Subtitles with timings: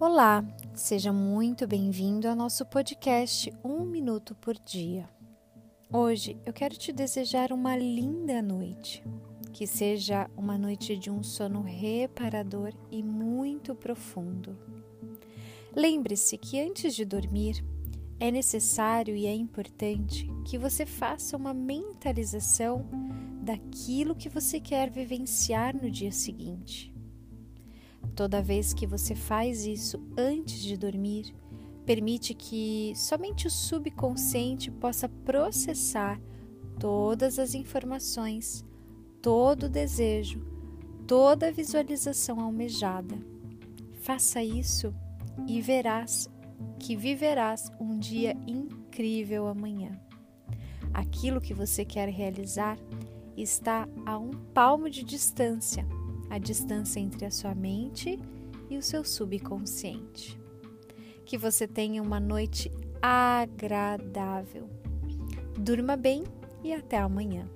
[0.00, 0.44] Olá,
[0.74, 5.08] seja muito bem-vindo ao nosso podcast Um Minuto por Dia.
[5.92, 9.02] Hoje eu quero te desejar uma linda noite,
[9.52, 14.56] que seja uma noite de um sono reparador e muito profundo.
[15.74, 17.64] Lembre-se que antes de dormir,
[18.20, 22.88] é necessário e é importante que você faça uma mentalização
[23.42, 26.96] daquilo que você quer vivenciar no dia seguinte.
[28.14, 31.34] Toda vez que você faz isso antes de dormir,
[31.86, 36.20] permite que somente o subconsciente possa processar
[36.78, 38.64] todas as informações,
[39.22, 40.44] todo o desejo,
[41.06, 43.16] toda a visualização almejada.
[44.02, 44.92] Faça isso
[45.46, 46.28] e verás
[46.78, 49.92] que viverás um dia incrível amanhã.
[50.92, 52.76] Aquilo que você quer realizar
[53.36, 55.86] está a um palmo de distância
[56.30, 58.18] a distância entre a sua mente
[58.70, 60.38] e o seu subconsciente.
[61.24, 64.68] Que você tenha uma noite agradável.
[65.58, 66.24] Durma bem
[66.62, 67.48] e até amanhã.